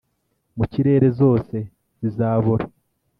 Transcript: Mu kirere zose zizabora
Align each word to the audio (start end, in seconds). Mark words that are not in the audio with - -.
Mu 0.57 0.65
kirere 0.71 1.07
zose 1.19 1.55
zizabora 1.99 2.65